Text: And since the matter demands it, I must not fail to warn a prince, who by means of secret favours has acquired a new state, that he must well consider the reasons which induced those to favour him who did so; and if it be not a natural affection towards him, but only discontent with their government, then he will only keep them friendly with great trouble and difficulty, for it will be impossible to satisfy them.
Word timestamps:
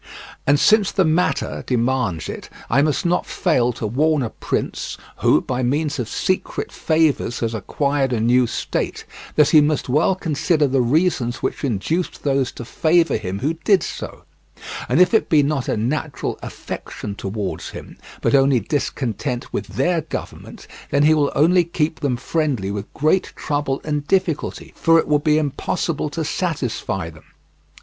And 0.47 0.59
since 0.59 0.91
the 0.91 1.05
matter 1.05 1.63
demands 1.67 2.27
it, 2.27 2.49
I 2.71 2.81
must 2.81 3.05
not 3.05 3.27
fail 3.27 3.71
to 3.73 3.85
warn 3.85 4.23
a 4.23 4.31
prince, 4.31 4.97
who 5.17 5.41
by 5.41 5.61
means 5.61 5.99
of 5.99 6.09
secret 6.09 6.71
favours 6.71 7.41
has 7.41 7.53
acquired 7.53 8.11
a 8.11 8.19
new 8.19 8.47
state, 8.47 9.05
that 9.35 9.51
he 9.51 9.61
must 9.61 9.89
well 9.89 10.15
consider 10.15 10.65
the 10.65 10.81
reasons 10.81 11.43
which 11.43 11.63
induced 11.63 12.23
those 12.23 12.51
to 12.53 12.65
favour 12.65 13.15
him 13.17 13.37
who 13.41 13.53
did 13.63 13.83
so; 13.83 14.23
and 14.89 14.99
if 14.99 15.13
it 15.13 15.29
be 15.29 15.43
not 15.43 15.67
a 15.67 15.77
natural 15.77 16.39
affection 16.41 17.13
towards 17.13 17.69
him, 17.69 17.95
but 18.21 18.33
only 18.33 18.59
discontent 18.59 19.53
with 19.53 19.67
their 19.67 20.01
government, 20.01 20.65
then 20.89 21.03
he 21.03 21.13
will 21.13 21.31
only 21.35 21.63
keep 21.63 21.99
them 21.99 22.17
friendly 22.17 22.71
with 22.71 22.91
great 22.95 23.33
trouble 23.35 23.79
and 23.83 24.07
difficulty, 24.07 24.73
for 24.75 24.97
it 24.97 25.07
will 25.07 25.19
be 25.19 25.37
impossible 25.37 26.09
to 26.09 26.25
satisfy 26.25 27.07
them. 27.11 27.25